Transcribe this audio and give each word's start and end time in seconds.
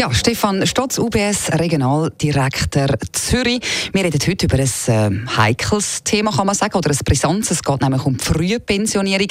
Ja, 0.00 0.14
Stefan 0.14 0.64
Stotz, 0.64 0.96
UBS 0.96 1.50
Regionaldirektor 1.54 2.86
Zürich. 3.10 3.60
Wir 3.92 4.04
reden 4.04 4.20
heute 4.24 4.46
über 4.46 4.56
ein 4.56 5.24
äh, 5.24 5.26
heikles 5.36 6.04
Thema, 6.04 6.30
kann 6.30 6.46
man 6.46 6.54
sagen, 6.54 6.76
oder 6.76 6.90
ein 6.90 6.98
brisantes. 7.04 7.50
Es 7.50 7.62
geht 7.64 7.80
nämlich 7.80 8.06
um 8.06 8.16
die 8.16 8.24
frühe 8.24 8.60
Pensionierung. 8.60 9.26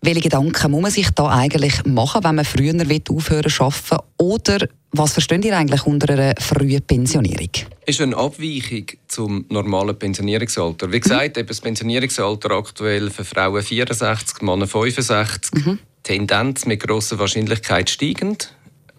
Welche 0.00 0.22
Gedanken 0.22 0.70
muss 0.70 0.80
man 0.80 0.90
sich 0.90 1.10
da 1.10 1.28
eigentlich 1.28 1.84
machen, 1.84 2.24
wenn 2.24 2.36
man 2.36 2.46
früher 2.46 2.72
will 2.72 3.02
aufhören 3.10 3.50
zu 3.50 3.64
arbeiten? 3.64 4.04
Oder 4.16 4.68
was 4.92 5.12
versteht 5.12 5.44
ihr 5.44 5.54
eigentlich 5.54 5.84
unter 5.84 6.14
einer 6.14 6.34
frühen 6.40 6.80
Pensionierung? 6.80 7.50
ist 7.84 8.00
eine 8.00 8.16
Abweichung 8.16 8.86
zum 9.08 9.44
normalen 9.50 9.98
Pensionierungsalter. 9.98 10.90
Wie 10.90 11.00
gesagt, 11.00 11.36
eben 11.36 11.46
das 11.46 11.60
Pensionierungsalter 11.60 12.52
aktuell 12.52 13.10
für 13.10 13.24
Frauen 13.24 13.62
64, 13.62 14.40
Männer 14.40 14.66
65. 14.66 15.78
Tendenz 16.02 16.64
mit 16.64 16.80
grosser 16.80 17.18
Wahrscheinlichkeit 17.18 17.90
steigend. 17.90 18.55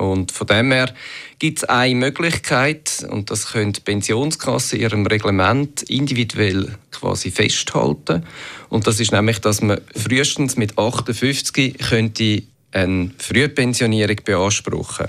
Und 0.00 0.32
von 0.32 0.46
dem 0.46 0.72
her 0.72 0.94
gibt 1.38 1.58
es 1.58 1.64
eine 1.64 1.94
Möglichkeit, 1.94 3.06
und 3.10 3.30
das 3.30 3.52
können 3.52 3.74
die 3.74 3.82
Pensionskassen 3.82 4.78
in 4.78 4.84
ihrem 4.84 5.06
Reglement 5.06 5.82
individuell 5.82 6.78
quasi 6.90 7.30
festhalten. 7.30 8.24
Und 8.70 8.86
das 8.86 8.98
ist 8.98 9.12
nämlich, 9.12 9.40
dass 9.40 9.60
man 9.60 9.82
frühestens 9.94 10.56
mit 10.56 10.78
58 10.78 11.76
könnte 11.78 12.42
eine 12.72 13.10
Frühpensionierung 13.18 14.16
beanspruchen 14.24 15.08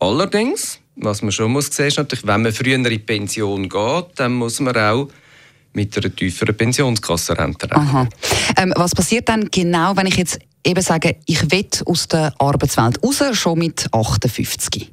Allerdings, 0.00 0.80
was 0.96 1.22
man 1.22 1.32
schon 1.32 1.52
muss 1.52 1.68
sehen, 1.68 1.88
ist 1.88 1.96
natürlich, 1.96 2.26
wenn 2.26 2.42
man 2.42 2.52
früher 2.52 2.74
in 2.74 2.84
die 2.84 2.98
Pension 2.98 3.68
geht, 3.68 4.06
dann 4.16 4.32
muss 4.34 4.60
man 4.60 4.76
auch 4.76 5.08
mit 5.72 5.96
einer 5.96 6.14
tieferen 6.14 6.56
Pensionskassenrente 6.56 7.70
rechnen. 7.70 8.08
Ähm, 8.56 8.72
was 8.76 8.94
passiert 8.94 9.28
dann 9.28 9.50
genau, 9.50 9.96
wenn 9.96 10.06
ich 10.06 10.16
jetzt 10.16 10.40
eben 10.64 10.82
sage, 10.82 11.16
ich 11.26 11.50
will 11.50 11.66
aus 11.86 12.08
der 12.08 12.34
Arbeitswelt 12.38 13.02
raus, 13.02 13.22
schon 13.32 13.58
mit 13.58 13.86
58? 13.92 14.92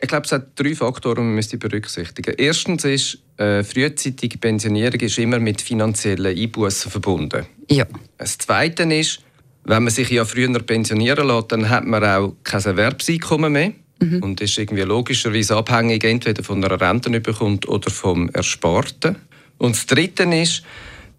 Ich 0.00 0.08
glaube, 0.08 0.26
es 0.26 0.32
hat 0.32 0.48
drei 0.56 0.74
Faktoren, 0.74 1.16
die 1.16 1.22
man 1.22 1.34
müsste 1.36 1.56
berücksichtigen 1.56 2.34
Erstens 2.36 2.84
ist, 2.84 3.18
äh, 3.38 3.64
frühzeitige 3.64 4.38
Pensionierung 4.38 5.00
ist 5.00 5.18
immer 5.18 5.38
mit 5.38 5.62
finanziellen 5.62 6.36
Einbußen 6.36 6.90
verbunden. 6.90 7.46
Ja. 7.70 7.86
Das 8.18 8.38
Zweite 8.38 8.82
ist, 8.82 9.20
wenn 9.64 9.82
man 9.82 9.92
sich 9.92 10.10
ja 10.10 10.24
früher 10.24 10.58
pensionieren 10.60 11.26
lässt, 11.26 11.52
dann 11.52 11.68
hat 11.68 11.84
man 11.84 12.04
auch 12.04 12.34
kein 12.44 12.62
Erwerbseinkommen 12.62 13.52
mehr 13.52 13.72
und 14.20 14.40
ist 14.40 14.58
irgendwie 14.58 14.82
logischerweise 14.82 15.56
abhängig 15.56 16.04
entweder 16.04 16.42
von 16.44 16.62
einer 16.62 16.80
Rente 16.80 17.18
bekommt 17.20 17.66
oder 17.66 17.90
vom 17.90 18.28
Ersparten. 18.30 19.16
Und 19.58 19.74
das 19.74 19.86
Dritte 19.86 20.24
ist, 20.24 20.62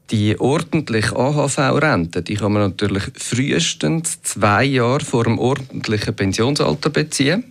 die 0.10 0.40
ordentliche 0.40 1.16
AHV-Rente, 1.16 2.22
die 2.22 2.36
kann 2.36 2.54
man 2.54 2.62
natürlich 2.64 3.04
frühestens 3.16 4.22
zwei 4.24 4.64
Jahre 4.64 5.04
vor 5.04 5.26
dem 5.26 5.38
ordentlichen 5.40 6.16
Pensionsalter 6.16 6.90
beziehen. 6.90 7.44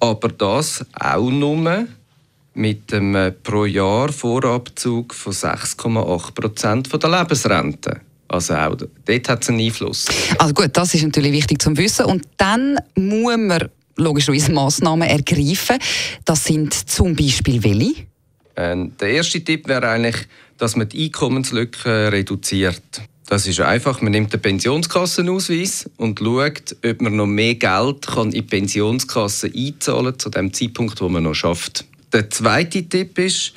Aber 0.00 0.28
das 0.28 0.84
auch 0.98 1.30
nur 1.30 1.86
mit 2.54 2.92
einem 2.92 3.34
pro 3.42 3.64
Jahr 3.64 4.12
Vorabzug 4.12 5.14
von 5.14 5.32
6,8 5.32 6.34
Prozent 6.34 7.02
der 7.02 7.10
Lebensrente. 7.10 8.00
Also 8.28 8.54
auch 8.54 8.76
dort 8.76 9.28
hat 9.28 9.42
es 9.42 9.48
einen 9.48 9.60
Einfluss. 9.60 10.06
Also 10.38 10.52
gut, 10.52 10.70
das 10.72 10.94
ist 10.94 11.02
natürlich 11.02 11.32
wichtig 11.32 11.62
zum 11.62 11.76
Wissen. 11.76 12.04
Und 12.06 12.26
dann 12.36 12.76
muss 12.94 13.36
man 13.36 13.68
logischerweise 13.96 14.52
Massnahmen 14.52 15.08
ergreifen. 15.08 15.78
Das 16.24 16.44
sind 16.44 16.74
zum 16.74 17.16
Beispiel 17.16 17.62
welche? 17.62 18.06
Ähm, 18.58 18.96
der 18.98 19.10
erste 19.10 19.42
Tipp 19.42 19.68
wäre 19.68 19.88
eigentlich, 19.88 20.26
dass 20.58 20.74
man 20.74 20.88
die 20.88 21.04
Einkommenslücke 21.04 22.10
reduziert. 22.10 22.82
Das 23.26 23.46
ist 23.46 23.60
einfach, 23.60 24.00
man 24.00 24.10
nimmt 24.10 24.32
den 24.32 24.40
Pensionskassenausweis 24.40 25.88
und 25.96 26.18
schaut, 26.18 26.76
ob 26.84 27.00
man 27.00 27.14
noch 27.14 27.26
mehr 27.26 27.54
Geld 27.54 28.08
in 28.16 28.30
die 28.32 28.42
Pensionskasse 28.42 29.52
einzahlen 29.54 30.06
kann, 30.06 30.18
zu 30.18 30.30
dem 30.30 30.52
Zeitpunkt, 30.52 31.00
wo 31.00 31.08
man 31.08 31.22
noch 31.22 31.34
schafft. 31.34 31.84
Der 32.12 32.30
zweite 32.30 32.88
Tipp 32.88 33.18
ist, 33.18 33.52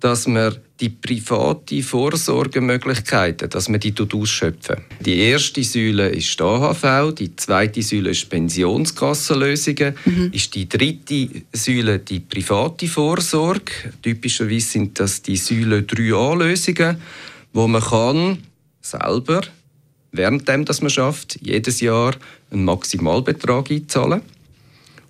dass 0.00 0.26
man 0.26 0.56
die 0.82 0.88
private 0.88 1.80
Vorsorgemöglichkeiten, 1.80 3.48
dass 3.48 3.68
man 3.68 3.78
die 3.78 3.94
ausschöpfen. 4.12 4.78
Die 4.98 5.16
erste 5.16 5.62
Säule 5.62 6.08
ist 6.08 6.38
die 6.38 6.42
AHV, 6.42 7.14
die 7.14 7.36
zweite 7.36 7.82
Säule 7.82 8.10
ist 8.10 8.28
Pensionskassenlösungen, 8.28 9.94
ist 10.32 10.52
die 10.56 10.68
dritte 10.68 11.28
Säule 11.52 12.00
die 12.00 12.18
private 12.18 12.88
Vorsorge. 12.88 13.72
Typischerweise 14.02 14.66
sind 14.66 14.98
das 14.98 15.22
die 15.22 15.36
Säule 15.36 15.82
3a-Lösungen, 15.82 16.96
wo 17.52 17.68
man 17.68 17.80
kann 17.80 18.38
selber 18.80 19.42
währenddem, 20.10 20.64
dass 20.64 20.82
man 20.82 20.90
schafft, 20.90 21.38
jedes 21.40 21.80
Jahr 21.80 22.16
einen 22.50 22.64
Maximalbetrag 22.64 23.70
einzahlen 23.70 24.22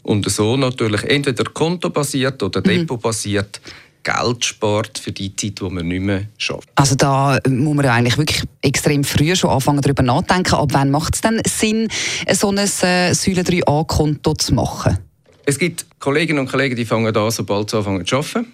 und 0.02 0.28
so 0.30 0.58
natürlich 0.58 1.04
entweder 1.04 1.44
kontobasiert 1.44 2.42
oder 2.42 2.60
depotbasiert 2.60 3.60
Geld 4.02 4.44
spart 4.44 4.98
für 4.98 5.12
die 5.12 5.34
Zeit, 5.34 5.60
die 5.60 5.70
man 5.70 5.86
nicht 5.88 6.02
mehr 6.02 6.24
schafft. 6.38 6.68
Also 6.74 6.94
da 6.94 7.38
muss 7.48 7.74
man 7.74 7.84
ja 7.84 7.94
eigentlich 7.94 8.18
wirklich 8.18 8.42
extrem 8.60 9.04
früh 9.04 9.34
schon 9.36 9.50
anfangen 9.50 9.80
darüber 9.80 10.02
nachdenken. 10.02 10.54
Ab 10.54 10.70
wann 10.72 10.90
macht 10.90 11.14
es 11.14 11.20
denn 11.20 11.40
Sinn, 11.46 11.88
so 12.32 12.50
ein 12.50 12.58
äh, 12.58 12.66
Säule 13.14 13.42
3a-Konto 13.42 14.34
zu 14.34 14.54
machen? 14.54 14.98
Es 15.44 15.58
gibt 15.58 15.86
Kolleginnen 15.98 16.40
und 16.40 16.50
Kollegen, 16.50 16.76
die 16.76 16.84
fangen 16.84 17.14
an, 17.14 17.30
sobald 17.30 17.70
sie 17.70 17.78
anfangen 17.78 18.06
zu 18.06 18.16
arbeiten. 18.16 18.46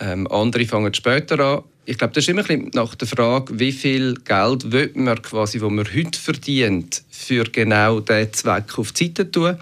Ähm, 0.00 0.26
andere 0.30 0.66
fangen 0.66 0.92
später 0.94 1.38
an. 1.40 1.62
Ich 1.84 1.96
glaube, 1.96 2.12
das 2.12 2.24
ist 2.24 2.28
immer 2.28 2.42
ein 2.42 2.46
bisschen 2.46 2.70
nach 2.74 2.94
der 2.94 3.08
Frage, 3.08 3.58
wie 3.58 3.72
viel 3.72 4.14
Geld 4.24 4.70
will 4.70 4.92
man 4.94 5.20
quasi, 5.22 5.60
wo 5.60 5.70
man 5.70 5.86
heute 5.86 6.18
verdient, 6.18 7.02
für 7.10 7.44
genau 7.44 8.00
diesen 8.00 8.32
Zweck 8.34 8.78
auf 8.78 8.92
die 8.92 9.06
Seite 9.06 9.30
tun. 9.30 9.56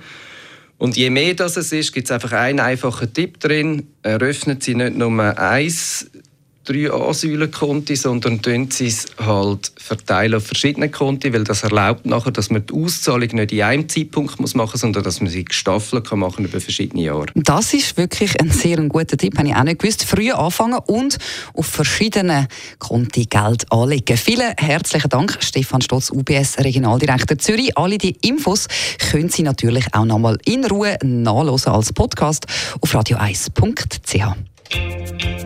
Und 0.78 0.96
je 0.96 1.10
mehr 1.10 1.34
das 1.34 1.56
es 1.56 1.72
ist, 1.72 1.92
gibt 1.92 2.06
es 2.06 2.12
einfach 2.12 2.32
einen 2.32 2.60
einfachen 2.60 3.12
Tipp 3.12 3.40
drin. 3.40 3.88
Eröffnen 4.02 4.60
Sie 4.60 4.74
nicht 4.74 4.96
nur 4.96 5.38
eins, 5.38 6.10
drei 6.66 6.92
Asylkonti, 6.92 7.96
sondern 7.96 8.42
tun 8.42 8.70
Sie 8.70 8.88
es 8.88 9.06
halt 9.18 9.72
verteilen 9.76 10.34
auf 10.34 10.46
verschiedene 10.46 10.90
Konti, 10.90 11.32
weil 11.32 11.44
das 11.44 11.62
erlaubt 11.62 12.06
nachher, 12.06 12.32
dass 12.32 12.50
man 12.50 12.66
die 12.66 12.74
Auszahlung 12.74 13.28
nicht 13.32 13.52
in 13.52 13.62
einem 13.62 13.88
Zeitpunkt 13.88 14.40
muss 14.40 14.54
machen 14.54 14.72
muss, 14.72 14.80
sondern 14.80 15.04
dass 15.04 15.20
man 15.20 15.30
sie 15.30 15.44
gestaffelt 15.44 16.08
kann 16.08 16.18
machen 16.18 16.44
über 16.44 16.60
verschiedene 16.60 17.02
Jahre. 17.02 17.26
Das 17.34 17.72
ist 17.72 17.96
wirklich 17.96 18.38
ein 18.40 18.50
sehr 18.50 18.76
guter 18.88 19.16
Tipp, 19.16 19.38
habe 19.38 19.48
ich 19.48 19.54
auch 19.54 19.62
nicht 19.62 19.78
gewusst. 19.78 20.04
Früh 20.04 20.32
anfangen 20.32 20.80
und 20.86 21.18
auf 21.54 21.66
verschiedenen 21.66 22.48
Konti 22.78 23.26
Geld 23.26 23.70
anlegen. 23.70 24.16
Vielen 24.16 24.52
herzlichen 24.56 25.08
Dank, 25.08 25.38
Stefan 25.40 25.80
Stotz, 25.80 26.10
UBS 26.10 26.58
Regionaldirektor 26.58 27.38
Zürich. 27.38 27.78
Alle 27.78 27.98
die 27.98 28.16
Infos 28.22 28.66
können 29.10 29.28
Sie 29.28 29.42
natürlich 29.42 29.86
auch 29.92 30.04
nochmal 30.04 30.38
in 30.44 30.64
Ruhe 30.64 30.98
nachlesen 31.02 31.72
als 31.72 31.92
Podcast 31.92 32.46
auf 32.80 32.94
radio1.ch. 32.94 35.45